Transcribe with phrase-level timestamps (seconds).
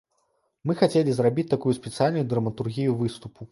[0.69, 3.41] Мы хацелі зрабіць такую спецыяльную драматургію выступу.